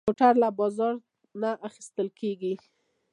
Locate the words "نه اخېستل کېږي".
1.41-2.53